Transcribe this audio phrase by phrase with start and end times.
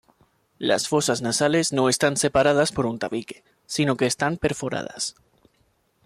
[0.57, 5.13] Las fosas nasales no están separadas por un tabique, sino que están perforadas.